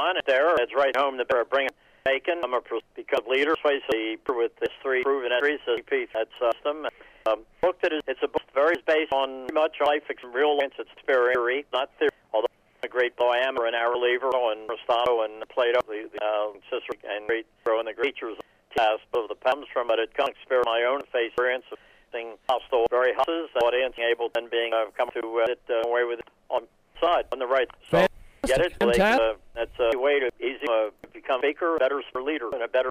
[0.00, 1.68] On there, it's right home to bring
[2.06, 2.40] bacon.
[2.42, 2.62] I'm a
[2.96, 6.86] because leader, basically with this three proven entries, CP that system.
[7.28, 10.72] Um, book that is, it's a book very based on much life, it's real life,
[10.78, 12.08] it's theory, not theory.
[12.32, 12.48] Although
[12.82, 17.26] a great diameter and our reliever and Aristotle and Plato, the, the uh, Cicero and
[17.26, 18.38] great and the great teachers
[18.74, 19.98] task of the comes from it.
[19.98, 21.78] It comes experience my own face experience of
[22.10, 26.04] being hostile, very hostile audience, able and being uh, come to uh, it uh, away
[26.04, 26.62] with it on
[27.02, 27.68] side on the right.
[27.90, 28.06] So
[28.46, 28.72] get it?
[28.80, 32.90] Like, uh, that's a way to easy uh, become speaker, better leader, and a better.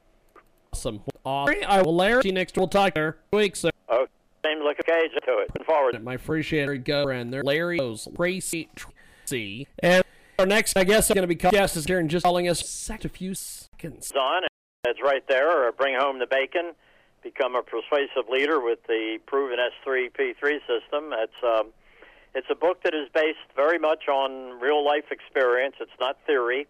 [0.71, 1.01] Awesome.
[1.25, 1.55] awesome.
[1.67, 2.21] I will Larry.
[2.21, 2.55] See you next.
[2.57, 3.17] We'll talk there.
[3.33, 3.71] Week, sir.
[3.89, 4.05] Oh,
[4.45, 5.51] same look cage to it.
[5.55, 6.01] And forward.
[6.03, 7.43] My appreciator go and there.
[7.43, 9.67] Larry goes Tracy Tracy.
[9.79, 10.03] And
[10.37, 12.89] our next, I guess, is going to be guest is here and just calling us
[12.89, 14.11] a few seconds.
[14.11, 14.43] On.
[14.83, 15.67] That's right there.
[15.67, 16.73] Or bring home the bacon.
[17.23, 21.09] Become a persuasive leader with the proven S3P3 system.
[21.09, 21.71] That's um,
[22.35, 25.75] it's a book that is based very much on real life experience.
[25.79, 26.67] It's not theory,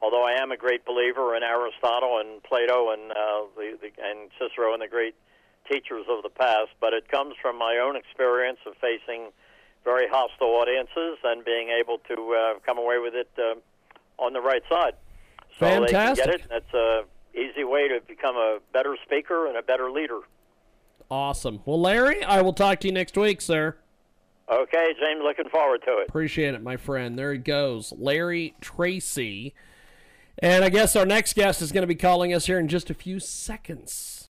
[0.00, 4.30] although I am a great believer in Aristotle and Plato and uh, the, the, and
[4.38, 5.14] Cicero and the great
[5.70, 6.70] teachers of the past.
[6.80, 9.30] But it comes from my own experience of facing
[9.84, 13.54] very hostile audiences and being able to uh, come away with it uh,
[14.22, 14.94] on the right side.
[15.58, 16.24] So Fantastic.
[16.24, 16.48] They can get it.
[16.48, 20.20] That's a easy way to become a better speaker and a better leader.
[21.10, 21.60] Awesome.
[21.64, 23.76] Well, Larry, I will talk to you next week, sir.
[24.48, 26.08] Okay, James, looking forward to it.
[26.08, 27.18] Appreciate it, my friend.
[27.18, 29.54] There he goes, Larry Tracy.
[30.38, 32.88] And I guess our next guest is going to be calling us here in just
[32.88, 34.28] a few seconds.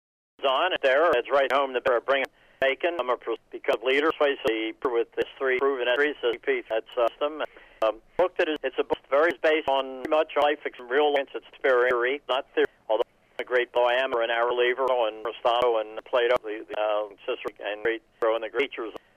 [0.47, 2.23] On there, it's right home to bring
[2.61, 2.95] bacon.
[2.99, 3.17] I'm a
[3.51, 7.41] because leader, basically with this three proven entries, CP that system.
[7.81, 10.59] Um, book that is, it's a book very based on much life,
[10.89, 12.67] real life, it's theory, not theory.
[12.87, 13.03] Although
[13.39, 17.83] a great diameter and our reliever and Aristotle and Plato, the, the uh, Cicero and
[17.83, 19.14] great and the great teachers task of the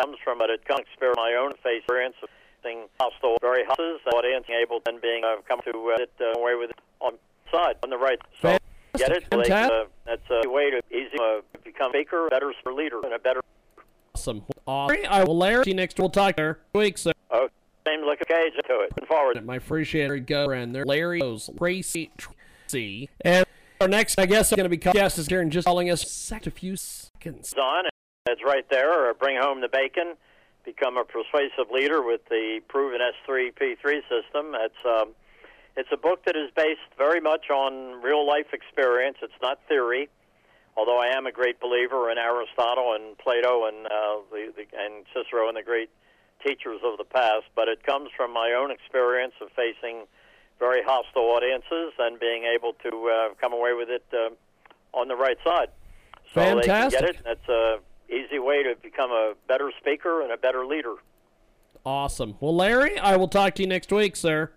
[0.00, 0.50] comes from it.
[0.50, 2.28] It comes experience my own face experience of
[2.62, 6.54] being hostile, very hostile audience, able and being uh, come to uh, it uh, away
[6.54, 7.14] with it on
[7.50, 8.18] side on the right.
[8.40, 8.58] So
[8.96, 9.24] get it?
[9.32, 13.40] Like, uh, that's a way to easy uh, become speaker, better leader, and a better.
[14.14, 14.42] Awesome.
[14.66, 14.96] awesome.
[15.08, 15.64] I will Larry.
[15.64, 15.98] See you next.
[15.98, 16.58] We'll talk there.
[16.74, 17.12] Week, sir.
[17.30, 17.48] Oh,
[17.86, 19.06] same look cage to it.
[19.06, 19.44] Forward.
[19.44, 20.84] My appreciator go and there.
[20.84, 23.08] Larry goes Tracy Tracy.
[23.22, 23.46] And
[23.80, 26.32] our next, I guess, is going to be guest is here and just calling us
[26.32, 27.54] a few seconds.
[27.54, 27.84] On
[28.30, 30.14] that's right there, or bring home the bacon,
[30.64, 34.54] become a persuasive leader with the proven S3P3 system.
[34.54, 35.14] It's um,
[35.76, 39.16] it's a book that is based very much on real life experience.
[39.22, 40.08] It's not theory,
[40.76, 45.04] although I am a great believer in Aristotle and Plato and uh, the, the, and
[45.14, 45.90] Cicero and the great
[46.46, 47.46] teachers of the past.
[47.56, 50.06] But it comes from my own experience of facing
[50.58, 54.30] very hostile audiences and being able to uh, come away with it uh,
[54.96, 55.68] on the right side.
[56.34, 57.00] So Fantastic.
[57.00, 57.24] They can get it.
[57.24, 57.78] That's a
[58.12, 60.94] easy way to become a better speaker and a better leader.
[61.84, 62.36] Awesome.
[62.40, 64.50] Well, Larry, I will talk to you next week, sir.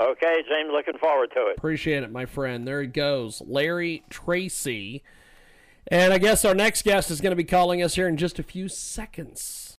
[0.00, 1.58] Okay, James, looking forward to it.
[1.58, 2.66] Appreciate it, my friend.
[2.66, 5.02] There he goes, Larry Tracy.
[5.88, 8.38] And I guess our next guest is going to be calling us here in just
[8.38, 9.74] a few seconds.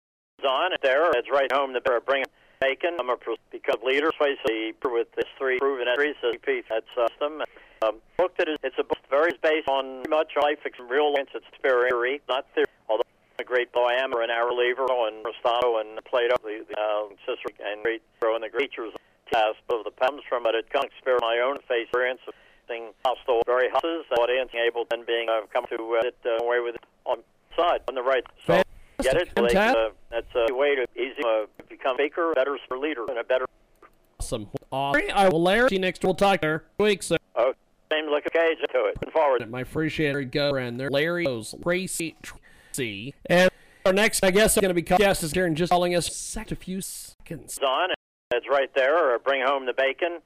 [0.47, 2.25] On there, it's right home to bring
[2.61, 2.97] bacon.
[3.01, 3.17] I'm a
[3.51, 7.43] because leader, basically with this three proven entries, CP that system.
[7.83, 11.47] Um, book that is, it's a book very based on much life, real life, it's
[11.63, 12.67] theory, not theory
[13.39, 17.83] a great diameter and our reliever and Aristotle and Plato, the, the uh, Cicero and
[17.83, 18.93] great and the great teachers
[19.33, 20.55] task of the comes from it.
[20.55, 22.35] It comes experience my own face experience of
[22.69, 26.61] being hostile, very hostile audience, able and being uh, come to uh, it uh, away
[26.61, 27.19] with it on
[27.57, 28.25] side on the right.
[28.47, 28.63] So
[29.03, 29.29] get it?
[29.37, 33.47] Like, uh, that's a way to easy uh, become speaker, better leader, and a better.
[34.21, 34.49] Awesome.
[34.71, 35.03] Awesome.
[35.15, 35.69] I will Larry.
[35.69, 36.05] See you next.
[36.05, 36.65] We'll talk there.
[36.79, 37.17] Week, sir.
[37.37, 37.53] Oh,
[37.93, 39.13] same look cage to it.
[39.13, 39.49] Forward.
[39.51, 40.91] My appreciator go and there.
[40.91, 42.17] Larry goes Tracy
[42.75, 43.15] see.
[43.27, 43.51] And
[43.87, 46.57] our next, I guess, going to be guest is here and just calling us a
[46.57, 47.59] few seconds.
[47.59, 47.91] On
[48.33, 49.15] it's right there.
[49.15, 50.21] Or bring home the bacon.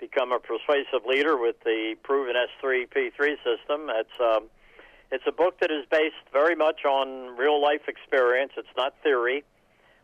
[0.00, 3.88] Become a persuasive leader with the proven S3P3 system.
[3.88, 4.50] It's um,
[5.10, 8.52] it's a book that is based very much on real life experience.
[8.56, 9.44] It's not theory,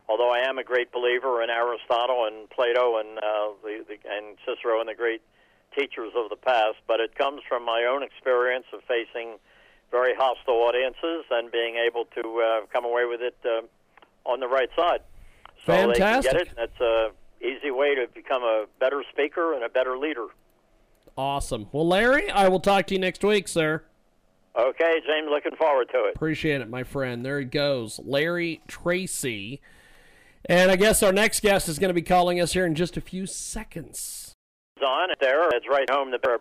[0.07, 4.37] although I am a great believer in Aristotle and Plato and uh, the, the and
[4.45, 5.21] Cicero and the great
[5.77, 6.77] teachers of the past.
[6.87, 9.37] But it comes from my own experience of facing
[9.91, 13.61] very hostile audiences and being able to uh, come away with it uh,
[14.29, 15.01] on the right side.
[15.65, 16.31] So Fantastic.
[16.31, 16.55] They can get it.
[16.55, 17.11] That's a
[17.45, 20.27] easy way to become a better speaker and a better leader.
[21.17, 21.67] Awesome.
[21.71, 23.83] Well, Larry, I will talk to you next week, sir.
[24.57, 26.15] Okay, James, looking forward to it.
[26.15, 27.25] Appreciate it, my friend.
[27.25, 29.61] There he goes, Larry Tracy.
[30.45, 32.97] And I guess our next guest is going to be calling us here in just
[32.97, 34.33] a few seconds.
[34.83, 36.39] On there, it's right home that they're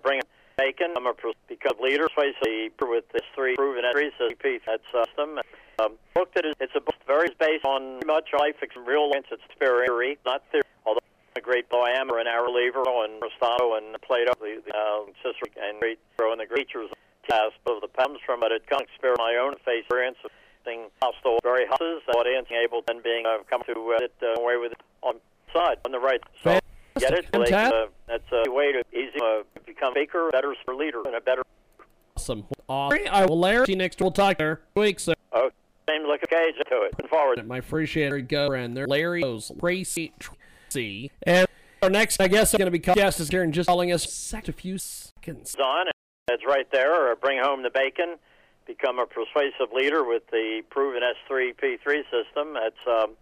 [0.60, 0.92] bacon.
[0.96, 1.14] I'm a
[1.48, 5.40] because leader, basically with this three proven entries, CP that system.
[5.80, 10.18] Um, book that is, it's a book very based on much life, real it's theory,
[10.26, 10.62] not theory.
[10.84, 11.00] Although
[11.36, 15.80] a great poem and our reliever and Aristotle and Plato, the, the uh, Cicero and
[15.80, 16.90] great and the Greek teachers
[17.28, 18.52] task of the poems from it.
[18.52, 20.30] It comes from my own face experience of
[20.66, 24.56] being hostile, very houses, audience able and being uh, come to uh, it uh, away
[24.56, 25.14] with it on
[25.54, 26.20] side on the right.
[27.00, 27.26] Get it?
[27.34, 31.42] Like, uh, that's a way to easy uh, become speaker, better leader, and a better.
[32.16, 32.44] Awesome.
[32.68, 32.98] Awesome.
[33.10, 33.66] I will Larry.
[33.66, 34.00] See you next.
[34.00, 35.14] We'll talk next week, sir.
[35.88, 36.92] Same look okay to it.
[36.92, 37.46] Looking forward.
[37.48, 38.86] My appreciator go friend there.
[38.86, 41.10] Larry goes Tracy Tracy.
[41.24, 41.48] And
[41.82, 44.04] our next, I guess, going to be guest is and just calling us
[44.48, 45.56] a few seconds.
[45.56, 45.86] On.
[46.28, 47.10] It's right there.
[47.10, 48.16] Or Bring home the bacon.
[48.66, 52.54] Become a persuasive leader with the proven S3P3 system.
[52.54, 52.86] That's.
[52.86, 53.16] um,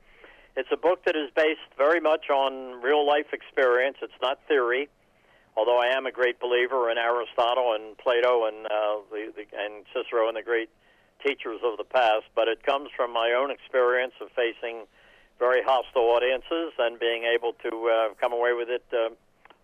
[0.56, 3.96] it's a book that is based very much on real life experience.
[4.02, 4.88] It's not theory,
[5.56, 9.84] although I am a great believer in Aristotle and Plato and uh, the, the and
[9.94, 10.70] Cicero and the great
[11.24, 12.24] teachers of the past.
[12.34, 14.86] But it comes from my own experience of facing
[15.38, 19.10] very hostile audiences and being able to uh, come away with it uh,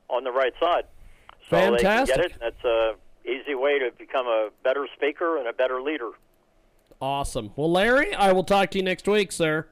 [0.08, 0.84] on the right side.
[1.50, 2.16] So Fantastic.
[2.16, 2.40] They can get it.
[2.40, 2.94] That's a
[3.26, 6.10] easy way to become a better speaker and a better leader.
[7.00, 7.50] Awesome.
[7.56, 9.66] Well, Larry, I will talk to you next week, sir.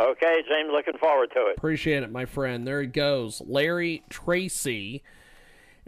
[0.00, 1.58] Okay, James, looking forward to it.
[1.58, 2.66] Appreciate it, my friend.
[2.66, 5.02] There he goes, Larry Tracy.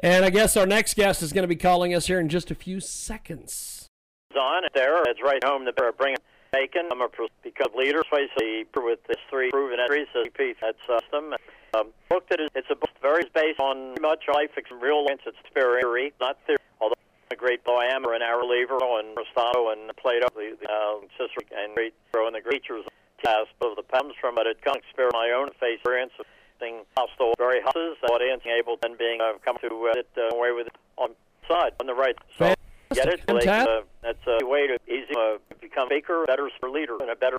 [0.01, 2.51] And I guess our next guest is going to be calling us here in just
[2.51, 3.89] a few seconds.
[4.37, 6.19] On there, it's right home they're bringing
[6.53, 6.89] bacon.
[6.91, 7.09] I'm a
[7.43, 11.35] become leader, basically with this three proven entries, CP that system.
[11.75, 15.25] Um, book that is, it's a book very based on much life, it's real, it's
[15.55, 16.95] theory, not theory Although
[17.31, 21.75] a great poem and our reliever and Aristotle and Plato, the, the uh, Cicero and
[21.75, 22.85] great and the teachers
[23.25, 24.47] task of the poems from it.
[24.47, 26.27] It comes from my own face experience of
[26.61, 30.53] being hostile, very houses, audience able and being uh, come to uh, it uh, away
[30.53, 31.11] with it on
[31.49, 32.17] side on the right.
[32.39, 32.55] So
[32.93, 33.21] get it?
[33.29, 37.39] Like, uh, that's a way to easy uh, become speaker, better leader, and a better.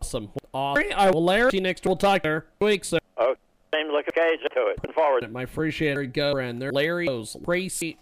[0.00, 0.30] Awesome.
[0.52, 0.84] awesome.
[0.94, 1.50] I will Larry.
[1.50, 1.86] See you next.
[1.86, 2.98] We'll talk next week, sir.
[3.18, 3.40] Okay.
[3.74, 4.76] Same look okay to it.
[4.76, 5.32] Looking forward.
[5.32, 6.70] My appreciator go and there.
[6.70, 7.98] Larry goes Tracy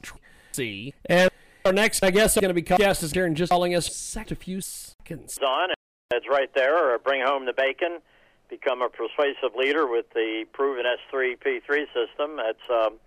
[0.54, 0.94] see.
[1.06, 1.30] And
[1.64, 4.16] our next, I guess, is going to be guest is here and just calling us
[4.16, 5.38] a few seconds.
[5.38, 5.68] On.
[6.12, 6.94] It's right there.
[6.94, 7.98] or Bring home the bacon.
[8.48, 12.38] Become a persuasive leader with the proven S3P3 system.
[12.38, 12.98] It's um,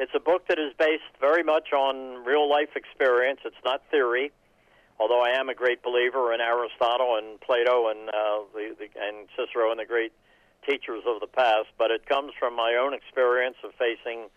[0.00, 3.40] it's a book that is based very much on real life experience.
[3.44, 4.32] It's not theory,
[4.98, 9.28] although I am a great believer in Aristotle and Plato and uh, the, the and
[9.36, 10.12] Cicero and the great
[10.66, 11.68] teachers of the past.
[11.78, 14.28] But it comes from my own experience of facing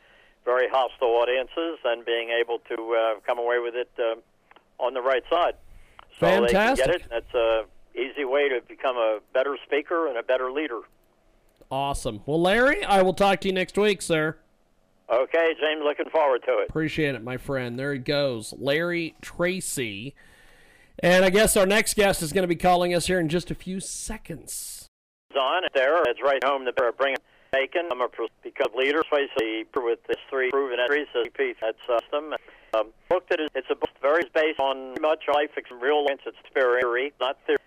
[0.45, 4.15] very hostile audiences and being able to uh, come away with it uh,
[4.83, 5.53] on the right side.
[6.19, 6.51] So Fantastic.
[6.51, 7.07] they can get it.
[7.09, 7.63] That's a
[7.95, 10.81] easy way to become a better speaker and a better leader.
[11.71, 12.21] Awesome.
[12.25, 14.37] Well, Larry, I will talk to you next week, sir.
[15.11, 16.69] Okay, James, looking forward to it.
[16.69, 17.77] Appreciate it, my friend.
[17.77, 20.15] There he goes, Larry Tracy.
[20.99, 23.51] And I guess our next guest is going to be calling us here in just
[23.51, 24.87] a few seconds.
[25.35, 27.17] On there, it's right home that they're bringing
[27.51, 27.87] Bacon.
[27.91, 28.07] I'm a
[28.43, 32.33] become leader, basically with this three proven entries, CP that system.
[32.73, 37.13] Um, book that is, it's a book very based on much life, real, it's theory,
[37.21, 37.57] not theory.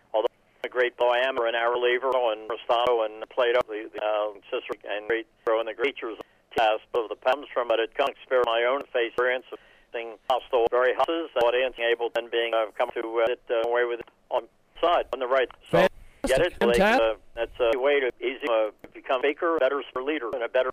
[0.66, 5.06] A great poem and our reliever and Aristotle and Plato, the, the uh, Cicero and
[5.06, 6.18] great and the Greek teachers
[6.56, 7.78] task of the poems from it.
[7.78, 9.61] It comes from my own face experience of
[9.92, 13.85] being hostile, very houses, audience able and being uh, come to uh, it uh, away
[13.85, 14.42] with it on
[14.82, 15.49] side on the right.
[15.70, 15.87] So
[16.26, 16.54] get it?
[16.61, 20.70] Like, uh, that's a way to easy uh, become speaker, better leader, and a better.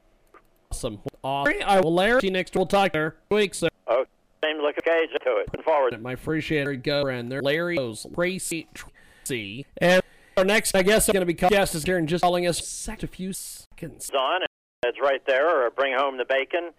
[0.72, 1.02] Awesome.
[1.24, 1.54] awesome.
[1.68, 2.22] I will Larry.
[2.22, 2.56] See you next.
[2.56, 3.70] We'll talk next week, sir.
[3.88, 4.10] Okay.
[4.44, 5.48] Same look okay to it.
[5.54, 6.02] Looking forward.
[6.02, 7.44] My appreciator go and there.
[7.44, 8.68] Larry goes Tracy
[9.24, 9.66] Tracy.
[9.78, 10.02] And
[10.38, 13.08] our next, I guess, going to be guest is here and just calling us a
[13.08, 14.10] few seconds.
[14.10, 14.42] On.
[14.84, 15.66] It's right there.
[15.66, 16.72] Or bring home the bacon.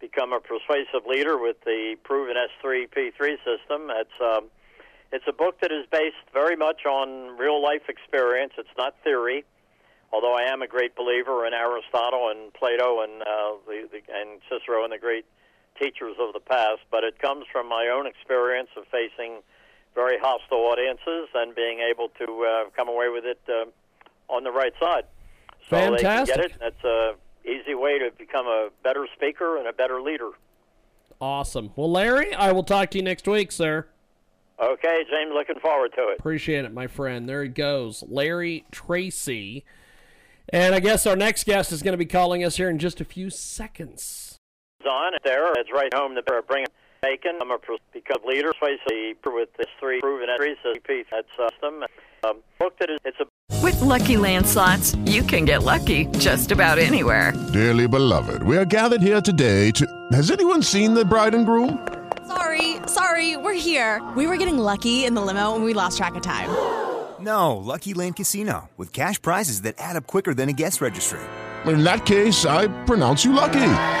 [0.00, 3.88] Become a persuasive leader with the proven S3P3 system.
[3.90, 4.50] It's um,
[5.12, 8.54] it's a book that is based very much on real life experience.
[8.58, 9.44] It's not theory,
[10.12, 14.40] although I am a great believer in Aristotle and Plato and uh, the, the and
[14.50, 15.26] Cicero and the great
[15.80, 16.80] teachers of the past.
[16.90, 19.42] But it comes from my own experience of facing
[19.94, 24.50] very hostile audiences and being able to uh, come away with it uh, on the
[24.50, 25.04] right side.
[25.68, 26.36] So Fantastic.
[26.36, 26.60] they can get it.
[26.60, 30.30] That's a easy way to become a better speaker and a better leader.
[31.20, 31.70] Awesome.
[31.76, 33.86] Well, Larry, I will talk to you next week, sir.
[34.60, 36.18] Okay, James, looking forward to it.
[36.18, 37.28] Appreciate it, my friend.
[37.28, 39.64] There he goes, Larry Tracy.
[40.48, 43.00] And I guess our next guest is going to be calling us here in just
[43.00, 44.36] a few seconds.
[44.88, 46.42] On there, it's right home that they're
[47.02, 47.38] bringing bacon.
[47.40, 47.58] I'm a
[47.92, 51.84] because leader, basically with this three proven entries, repeat that system.
[52.24, 56.52] Um, looked at it, it's a With Lucky Land slots, you can get lucky just
[56.52, 57.32] about anywhere.
[57.52, 59.86] Dearly beloved, we are gathered here today to.
[60.12, 61.86] Has anyone seen the bride and groom?
[62.26, 64.00] Sorry, sorry, we're here.
[64.16, 66.48] We were getting lucky in the limo and we lost track of time.
[67.20, 71.20] No, Lucky Land Casino, with cash prizes that add up quicker than a guest registry.
[71.66, 74.00] In that case, I pronounce you lucky.